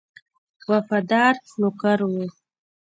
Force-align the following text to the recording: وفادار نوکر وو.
وفادار 0.69 1.35
نوکر 1.59 1.99
وو. 2.11 2.25